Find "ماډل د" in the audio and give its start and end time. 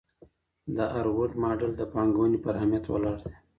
1.41-1.81